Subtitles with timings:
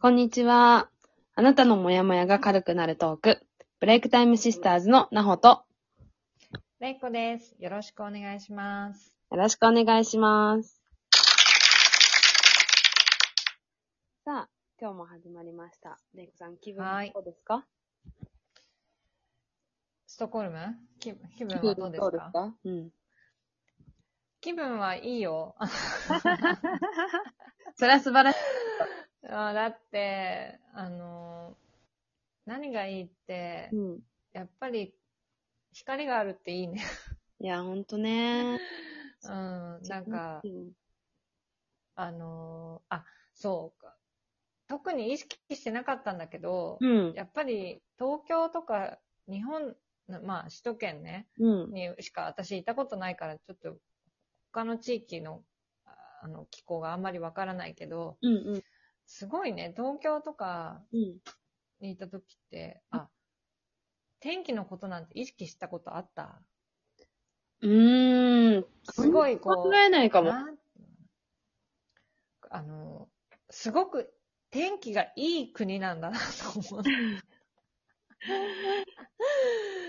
[0.00, 0.88] こんにちは。
[1.34, 3.40] あなたのモヤモヤが軽くなるトーク。
[3.80, 5.62] ブレイクタイムシスターズのなほと、
[6.80, 7.54] れいこです。
[7.58, 9.12] よろしくお願いします。
[9.30, 10.80] よろしくお願いします。
[14.24, 14.48] さあ、
[14.80, 15.98] 今日も始まりました。
[16.14, 17.66] レイコさん、気分ははいどうですか？
[20.06, 20.56] ストックホルム？
[20.98, 22.10] 気気分気はどうですか？
[22.32, 22.54] か？
[22.64, 22.90] うん。
[24.40, 25.54] 気分はいいよ。
[27.76, 28.38] それは素晴らしい。
[29.28, 31.56] あだって、あの、
[32.46, 34.00] 何がいいって、うん。
[34.32, 34.94] やっぱり
[35.72, 36.82] 光があるっていいね。
[37.40, 38.58] いや、ほんとね。
[39.24, 40.72] うん、なんかう、ん
[41.94, 43.94] あの、あ、そうか。
[44.68, 47.12] 特に意識してなかったんだけど、うん。
[47.14, 48.98] やっぱり東京とか
[49.28, 49.76] 日本、
[50.24, 51.72] まあ首都圏ね、うん。
[51.72, 53.76] にしか私いたことないから、ちょっと
[54.52, 55.42] 他の地域の
[55.84, 55.90] あ
[56.22, 58.32] あの気候があんまりわからないけど、うん。
[58.32, 58.62] うん。
[59.12, 61.20] すごいね、東京とかうん。
[61.80, 63.08] にいた時って、あ、
[64.20, 66.40] 天気のことなんて意識したことあった？
[67.60, 68.64] うーん。
[68.84, 70.32] すごいこう考えないかも。
[72.50, 73.08] あの、
[73.50, 74.14] すごく
[74.50, 76.82] 天気がいい国なんだなと思う。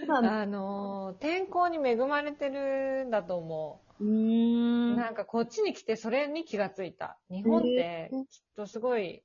[0.00, 4.04] そうなんだあの、天候に恵まれてるんだと思うーう。
[4.04, 4.96] ん。
[4.96, 7.18] なんかこっちに来てそれに気がついた。
[7.30, 9.22] 日本ってきっとすごい、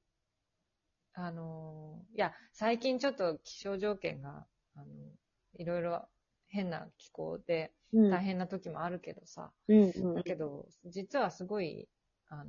[1.14, 4.86] あの、いや、最近ちょっと気象条件が、あの、
[5.58, 6.08] いろいろ
[6.48, 9.92] 変な気候でうん大変な時もあるけどさ、うん。
[9.96, 10.24] うんだ。
[10.24, 11.88] けど、実はすごい、
[12.30, 12.46] あの、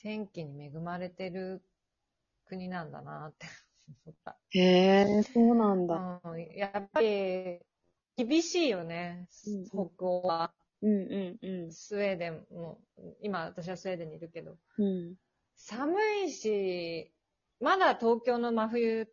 [0.00, 1.62] 天気に恵まれてる
[2.46, 3.46] 国なんだなって
[4.06, 4.36] 思った。
[4.50, 6.20] へえ、そうなんだ。
[6.24, 7.60] うん、やっぱり、
[8.16, 9.28] 厳しいよね、
[9.68, 10.52] 北欧は。
[10.86, 11.72] うんうんうん。
[11.72, 12.78] スウェーデンも、
[13.20, 15.14] 今私はスウェーデンにいるけど、うん。
[15.56, 17.12] 寒いし、
[17.60, 19.06] まだ東京の真冬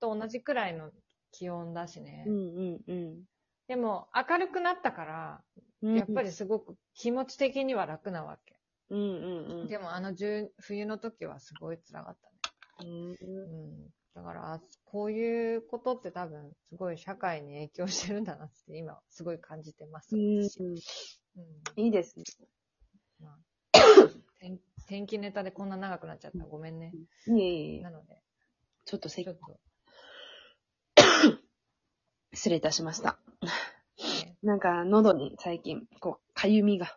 [0.00, 0.90] と同じくらいの
[1.32, 2.24] 気温だしね。
[2.26, 3.24] うんうんうん。
[3.68, 5.44] でも明るくなったから、
[5.82, 8.58] やっぱりすごく気持ち的には楽なわけ。
[8.90, 9.68] うんうんうん。
[9.68, 12.16] でもあの10冬の時はすごい辛かっ
[12.78, 12.86] たね。
[12.86, 13.90] うんうん。
[14.16, 20.16] だから、あこういうことって多分、すごい社会に影響してるんだなって今、すごい感じてます。
[20.16, 20.78] 私うんうん
[21.76, 22.24] いいですね。
[23.20, 23.38] まあ
[24.40, 26.46] 天天気ネタでこんな長くなっちゃった。
[26.46, 26.92] ごめんね。
[27.26, 28.22] いえいえなので、
[28.86, 29.32] ちょっとせっと、
[32.32, 33.18] 失礼いたしました。
[34.22, 36.96] ね、なんか、喉に最近、こう、かゆみが、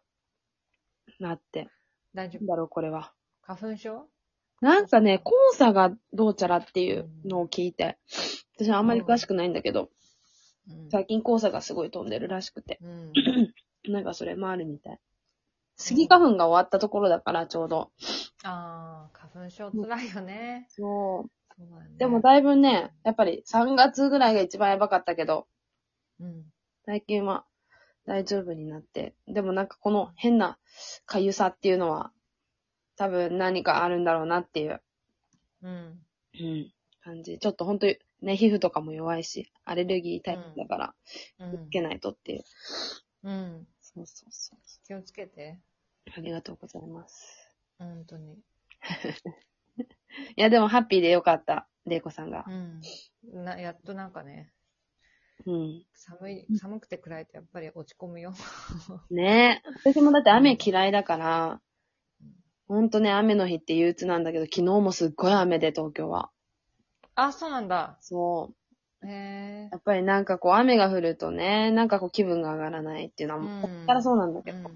[1.20, 1.68] なって。
[2.14, 3.14] 大丈なんだろう、これは。
[3.44, 4.10] 夫花粉症？
[4.62, 7.98] なんかね、黄砂がどうちゃらっていうのを聞いて、
[8.58, 9.90] 私はあんまり詳しくないんだけど、
[10.70, 10.90] うん。
[10.92, 13.14] 最近黄砂がすごい飛んでるらしくて、うん。
[13.92, 15.00] なんかそれもあるみたい。
[15.78, 17.92] スギ花粉が終わったところだから、ちょうど。
[18.44, 20.68] ああ、花粉症辛いよね。
[20.70, 21.30] そう。
[21.58, 21.98] そうだね。
[21.98, 25.48] でもだいぶね、やっぱり3月ぐらいが一番やばかったけど、
[26.20, 26.44] うん。
[26.86, 27.46] 最近は
[28.06, 29.16] 大丈夫になって。
[29.28, 30.58] でもなんかこの変な
[31.06, 32.12] かゆさっていうのは、
[33.00, 34.82] 多分何かあるんだろうなっていう、
[35.64, 36.00] うん。
[36.38, 37.40] うん、感じ。
[37.40, 40.94] ちょっと本当にね、皮膚とかも弱いし、アレルギータイプだから、
[41.40, 42.44] うん気をつけないとっていう。
[43.24, 43.68] うん。
[43.80, 44.60] そうそうそう。
[44.86, 45.62] 気をつけて。
[46.14, 47.56] ありがとうございます。
[47.78, 48.34] 本当に。
[50.36, 52.52] いや、でもハッピーでよかった、レイコさんがう。
[52.52, 52.82] ん。
[53.46, 54.52] な、やっとなんかね、
[55.46, 55.86] うん。
[55.94, 58.34] 寒い、寒くて暗いとやっぱり落ち込むよ。
[59.10, 59.70] ねえ。
[59.86, 61.62] 私もだって雨嫌いだから、
[62.70, 66.30] ほんとね、雨の日って憂鬱なんだけど、昨日もすっごい雨で、東京は。
[67.16, 67.98] あ、そうなんだ。
[68.00, 68.54] そ
[69.02, 69.08] う。
[69.08, 69.78] へえや。
[69.78, 74.66] っぱりなんかこう雨が降るとね、なんかこう気分が上がらないっていうのは、うんこっからそうなんだけど、うん。
[74.66, 74.70] う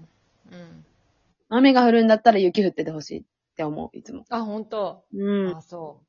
[0.60, 0.84] ん。
[1.50, 3.22] 雨が降るんだったら雪降っててほしいっ
[3.56, 4.24] て思う、いつも。
[4.28, 5.04] あ、本当。
[5.14, 5.56] うん。
[5.56, 6.00] あ、そ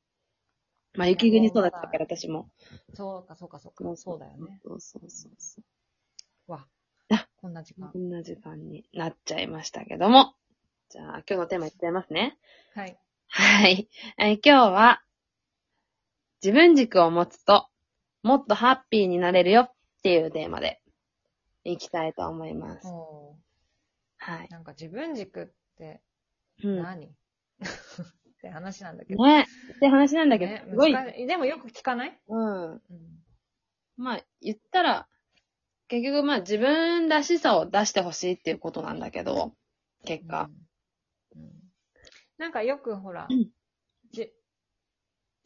[0.96, 2.50] まあ雪国育ちだから私も。
[2.92, 2.96] う。
[2.96, 3.96] そうか、そうか、そうか。
[3.96, 4.60] そうだよね。。
[4.66, 5.62] そうそうそうそ
[6.48, 6.52] う。
[6.52, 6.66] わ
[7.12, 7.28] あ。
[7.38, 8.00] こんな時間こ。
[8.00, 10.34] んな時間になっちゃいましたけども。
[10.96, 12.38] じゃあ今日のテーマいっちゃいますね。
[12.74, 12.98] はい。
[13.28, 13.90] はい。
[14.18, 15.02] えー今日は、
[16.42, 17.68] 自分軸を持つと、
[18.24, 19.72] もっとハッピーになれるよっ
[20.04, 20.80] ていうテーマで、
[21.66, 22.88] いきたいと思います。
[22.88, 23.36] お
[24.20, 24.52] はいー。
[24.52, 25.48] なんか自分軸っ
[25.78, 26.02] て
[26.64, 26.82] うん。
[26.82, 27.12] 何、 っ
[28.42, 29.26] て話なんだけど。
[29.26, 29.48] ね。
[29.76, 30.94] って話なんだけど、ねすごい
[31.28, 32.18] でもよく聞かない？
[32.30, 32.72] うん。
[32.72, 32.82] うん。
[33.98, 35.10] まあ、言ったら、
[35.90, 39.54] 結局まあ自分らしさを出してほしいっていうことなんだけど、
[40.06, 40.44] 結果。
[40.44, 40.65] うん。
[42.38, 43.50] うんなんかよくほら、うん
[44.12, 44.32] じ、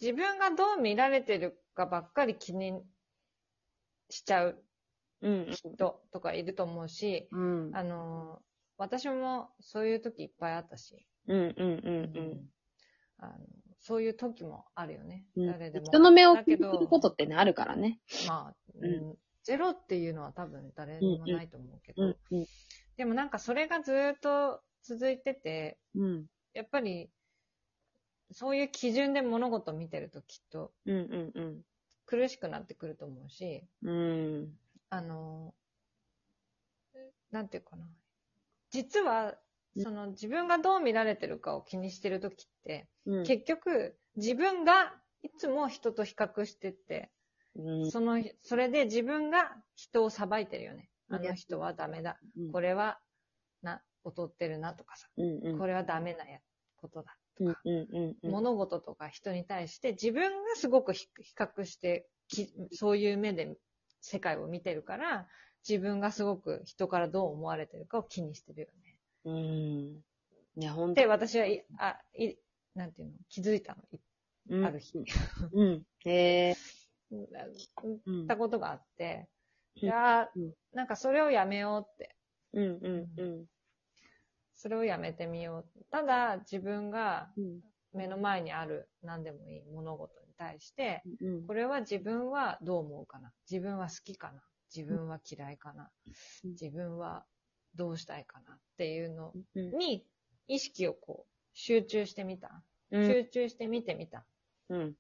[0.02, 2.74] 自分がどう見られてるかばっかり気に
[4.10, 4.64] しちゃう
[5.22, 5.48] うん。
[5.52, 5.70] 人
[6.12, 7.72] とかいると思うし、うん。
[7.74, 8.40] あの、
[8.78, 12.50] 私もそういう時いっぱいあったし、うんうんうんうん。
[13.18, 13.34] あの
[13.82, 15.26] そういう時もあるよね。
[15.36, 15.86] うん誰でも。
[15.86, 18.00] 人の目を気にすることってね、あるからね。
[18.28, 22.46] まあ、ううん、ゼロっていうのは多分誰にもないと思うけど、うん、うん、
[22.98, 27.10] でもなんかそれがずっと続いてて、うん、やっぱり、
[28.32, 31.62] そういう基準で物事を見てるときっとうん、うん、うん。
[32.06, 34.58] 苦しくなってくると思うし、うん。
[34.90, 35.54] あの、
[37.32, 37.86] なんていうかな。
[38.72, 39.26] 実は、
[39.76, 43.24] うんその自分がどう見られてるかを気にしてるときって、うん。
[43.24, 47.12] 結局自分がいつも人と比較してって、
[47.56, 50.90] うんその、それで自分が人を裁いてるよね。
[51.10, 52.20] うんあの人はダメだ。
[52.38, 53.00] うんこれは、
[53.62, 55.08] な、劣ってるなとかさ。
[55.18, 55.58] うん、うん。
[55.58, 56.40] これはダメなや
[56.78, 57.16] ことだ。
[57.40, 58.32] うん、うん、うんうん。
[58.32, 63.56] 物事とか人に対して自分がすごく比比較してき、そういう目で
[64.02, 65.28] 世界を見てるから、
[65.68, 68.98] 自分がすごく人からどう思われてるかを気にしてるよね。
[69.26, 70.04] うん。
[70.62, 72.36] いや、ほんで、私はい、あ、い、
[72.76, 73.84] なんていうの、気づいたの？
[73.94, 74.00] い
[74.50, 74.98] うんある日。
[75.54, 75.84] うん。
[76.06, 76.56] へえ。
[77.12, 77.24] 言
[78.24, 79.28] ったことがあって、
[79.76, 82.16] うんいやうんなんかそれをやめようって。
[82.54, 83.46] うん、うん、うん。
[84.60, 85.86] それをやめてみよう。
[85.90, 87.62] ただ、自分がうん、
[87.94, 91.48] 目の前にある何でもいい物事に対して、うん。
[91.48, 94.42] これは自分はどう思うかな自分は好きかな
[94.76, 95.90] 自分は嫌いかな
[96.44, 97.26] うん自分は
[97.76, 99.72] どうしたいかなっていうのうん。
[99.78, 100.06] に
[100.48, 102.62] 意識をこう集中してみた。
[102.92, 103.08] うん。
[103.08, 104.26] 集中して見てみた。
[104.68, 104.80] うん。
[104.80, 104.96] うん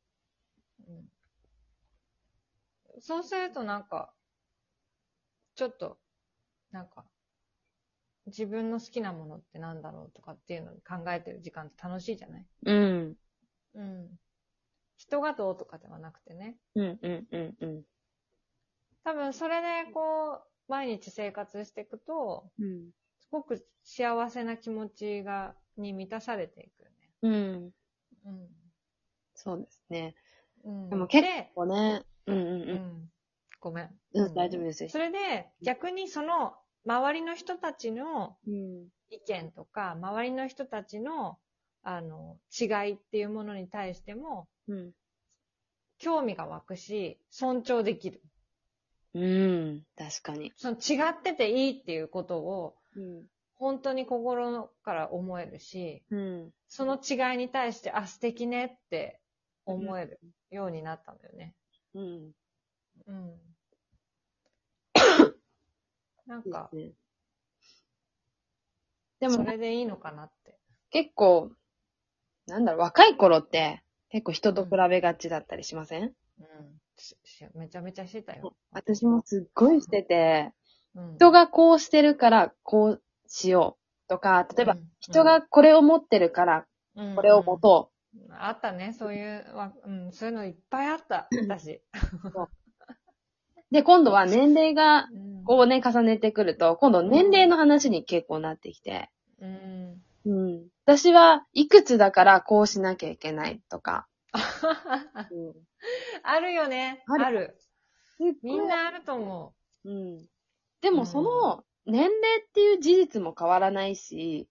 [3.01, 4.13] そうするとなんか、
[5.55, 5.97] ちょっと、
[6.71, 7.05] なんか、
[8.29, 12.45] 自分の好きなものってなんだろうとかっていうのに考えてる時間って楽しいじゃない？
[12.65, 13.17] うん。
[13.75, 14.09] うん。
[14.97, 16.57] 人がどうとかではなくてね。
[16.75, 17.83] うん、うん、うん、うん。
[19.03, 22.91] 多分それでこう、毎日生活していくと、うん。
[23.21, 26.89] すごく幸せな気持ちが、に満たされていくよ
[27.21, 27.65] うん。
[27.65, 27.71] ね。
[29.35, 30.15] そうですね。
[30.65, 30.83] うん。
[30.83, 32.03] うん、でも結で構ね。
[32.27, 32.75] うん、うん、ううん。
[32.75, 33.11] ん。
[33.61, 33.89] ごめん。
[34.13, 34.89] うん、大丈夫ですよ。
[34.89, 36.53] それで、逆にその、
[36.89, 38.87] 周りの人たちのうん。
[39.11, 41.37] 意見とか、周りの人たちの、
[41.83, 44.91] あの、違いっていうものに対しても、うん。
[45.99, 48.21] 興味が湧くし、尊重できる。
[49.13, 49.83] うん。
[49.97, 50.51] 確かに。
[50.55, 53.25] その違ってていいっていうことを、うん。
[53.55, 56.51] 本当に心から思えるし、うん。
[56.67, 59.19] その違いに対して、あ、素敵ねって
[59.65, 60.19] 思える
[60.51, 61.55] ようになったんだよね。
[61.93, 62.31] うん。
[63.07, 63.39] うん。
[66.29, 66.93] なんか、ですね
[69.19, 70.59] でも、それでいいのかなって。
[70.91, 71.51] 結構、
[72.45, 76.13] なんだろう、若い頃って、結構人と比べがちだったりしません、うん。
[77.55, 78.55] めちゃめちゃしてたよ。
[78.71, 80.53] 私もすっごいしてて、
[80.93, 88.31] うん、人がこうしてるからこうしようとか、例えば、人がこれを持ってるからうん、これを持とう。
[88.31, 88.33] ん。
[88.33, 91.81] あったね、そういうわ、うん、そういうのいっぱいあった、私。
[93.71, 93.73] う。
[93.73, 99.09] で、今度は年齢がうんこうね、重ねてくると、今度年齢の話に結構なってきて、
[99.41, 100.01] うん。
[100.25, 100.67] うん。
[100.85, 104.07] 私はいくつだからこうしなきゃいけないとか、
[105.31, 105.53] うん
[106.21, 107.03] あるよね。
[107.07, 107.57] あるある。
[108.43, 109.55] みんなあると思
[109.85, 110.27] うん。
[110.81, 112.11] でもその、年齢
[112.47, 114.47] っていう事実も変わらないし、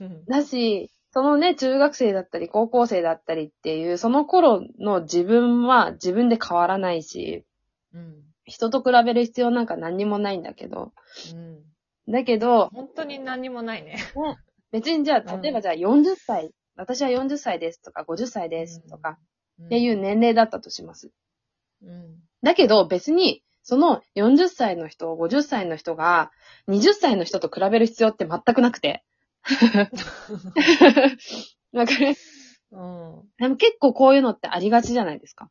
[0.00, 0.30] う。
[0.30, 7.44] だし、そのね、中学生だったり高校生だったりっていう、その頃の自分は自分で変わらないし、
[7.94, 8.22] うん。
[8.44, 10.92] 人と比べる必要なんか何にもないんだけど、
[11.32, 12.12] うん。
[12.12, 13.96] だけど、本当に何にもないね。
[14.70, 19.18] 別にじゃあ、うん例えばじゃあ40歳、私は40歳ですとか50歳ですとか
[19.58, 19.66] うん。
[19.66, 21.10] っていう年齢だったとします。
[21.82, 22.16] うん。
[22.42, 26.30] だけど別に、その40歳の人、50歳の人が
[26.68, 29.02] 20歳の人と比べる必要って全くなくて。
[31.72, 32.14] わかる？
[32.72, 33.22] うん。
[33.38, 35.50] でも結構こういうのってありがちじゃないですか。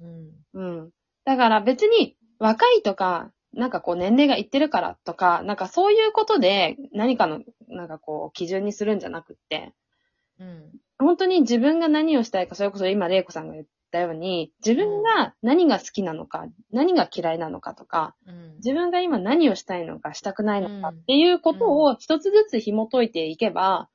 [0.00, 0.30] うん。
[0.52, 0.90] うん。
[1.28, 9.74] だから別に若いとか、なんかこう年齢がいってるからとか、なんかそういうことで何かの、なんかこう基準にするんじゃなくって、
[10.40, 10.70] うん。
[10.98, 18.54] 本当に自分が何をしたいか、それこそ今玲子さんが言ったように、自分が何が好きなのか、何が嫌いなのかとか、うん。
[18.56, 23.90] 自分が今何をしたいのか、したくないのかっていうことを一つずつ紐解いていけば、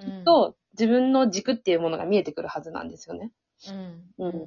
[0.00, 3.30] きっと自分の軸っていうものが見えてくるはずなんですよね。
[4.18, 4.26] うん。
[4.26, 4.46] うん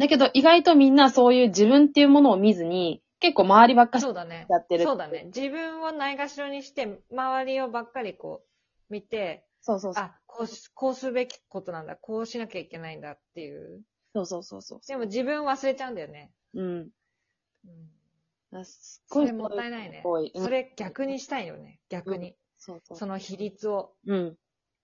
[0.00, 4.04] だけど意外とみんなそういう自分っていうものを見ずに、結構周りばっかり。
[4.04, 4.84] やってる。
[4.84, 5.24] そうだね。
[5.26, 8.42] 自分をないがしろにして、周りをばっかりこ
[8.88, 10.04] う、見て、そうそうそう。
[10.04, 13.82] あ、こうす、こうすべきことなんだ、こうしなきゃいけないんだっていう。
[14.14, 14.80] そうそうそうそう。
[14.88, 16.32] でも自分忘れちゃうんだよね。
[16.54, 16.64] うん。
[16.64, 18.58] うん。
[18.58, 20.02] あすっごいそれもったいないね
[20.34, 21.78] それ逆にしたいよね。
[21.90, 22.34] 逆に。
[22.56, 22.98] そうそう。
[22.98, 24.36] その比率を、うん。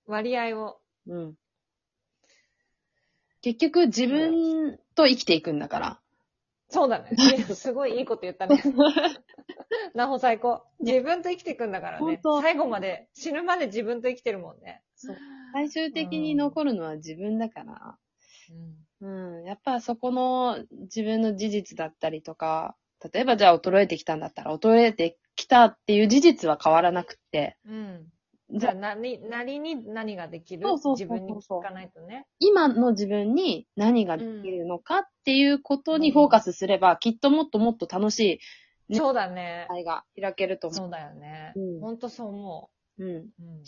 [0.07, 0.79] 割合を。
[1.07, 1.35] うん。
[3.47, 6.01] 結局自分と生きていくんだから。
[6.69, 7.17] そうだね。
[7.55, 8.61] すごいいいこと言ったね。
[9.95, 10.65] なほ最高。
[10.81, 12.05] 自分と生きていくんだからね。
[12.05, 14.83] 本当最後まで、死ぬまで自分と生きてるもんね。
[15.53, 17.99] 最終的に残るのは自分だから。
[19.01, 19.09] う
[19.43, 19.45] ん。
[19.45, 22.75] やっぱそこの自分の事実だったりとか、
[23.13, 28.09] 例えばじゃあ衰えてきたんだったら、衰えてきたっていう事実は変わらなくって、うん。
[28.51, 30.63] じゃあなに、なりに何ができる？
[30.69, 32.27] そうそうそうそう自分に聞かないとね。
[32.39, 38.41] 今の自分に何ができるのかっていうことにフォーカスすれば、きっともっともっと楽し
[38.89, 39.67] いねそうだね。
[39.71, 41.81] 愛が開けると思そうだよねうん。
[41.81, 43.05] ほんとそう思う。
[43.05, 43.11] うん。
[43.11, 43.31] う。
[43.41, 43.63] うん。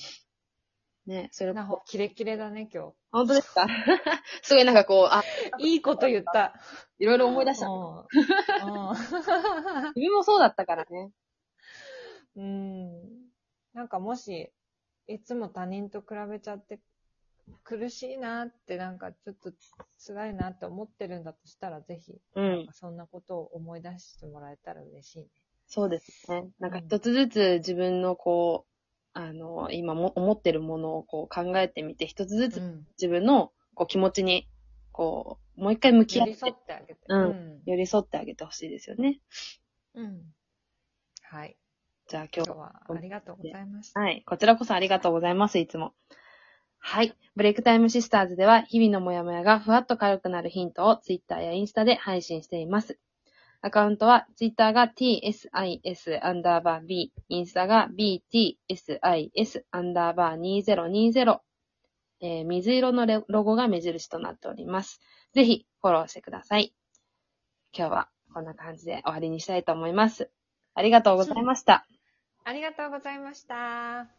[1.06, 3.66] ね、それなほ、キレキレだね、今本当ですか？
[4.42, 5.22] すごいなんかこう、あ、
[5.58, 5.72] 日。
[5.74, 6.54] いいこと言った。
[6.98, 7.66] いろいろ思い出した。
[7.66, 8.92] うん。
[9.96, 11.10] 自分もそうだったからね。
[12.36, 12.44] うん。
[12.44, 13.28] うん。
[13.72, 14.52] なんかもし、
[15.08, 16.80] いつも他人と比べちゃって、
[17.64, 19.52] 苦しいなって、なんかちょっと
[20.06, 22.50] 辛いなって思ってるんだとしたら、ぜひ、うん。
[22.50, 25.28] なんかそんなことを思い出してもらえたら嬉しいね。
[25.66, 26.50] そうですね。
[26.60, 32.86] なんか一つずつ自分のこう、あの、今も思ってるものをこう考えてみて、一つずつうん。
[33.00, 34.46] 自分のこう気持ちに、
[34.92, 37.00] こう、もう一回向き合って寄り添ってあげて。
[37.08, 39.20] うん寄り添ってあげてほしいですよね。
[39.94, 40.04] うん。
[40.04, 40.22] うん。
[41.22, 41.56] はい。
[42.08, 44.00] じゃあ今日はありがとうございました。
[44.00, 44.22] はい。
[44.26, 45.92] こちらこそありがとうございます、いつも。
[46.78, 47.14] はい。
[47.36, 52.98] ブレイクタイムシスターズでは、日々のモヤモヤがふわっと軽くなるヒントを Twitter やインスタで配信しています。
[53.60, 55.48] アカウントは、Twitter が tsis
[56.22, 61.40] アンダーバー b、インスタが btsis アンダーバー2020、
[62.20, 65.00] えー水色のレロゴが目印となっております。
[65.34, 66.72] ぜひ、フォローしてください。
[67.76, 70.30] 今日はこんな感じで終わりにしたいと思います。
[70.74, 71.86] ありがとうございました。
[72.48, 74.17] ありがとうございました。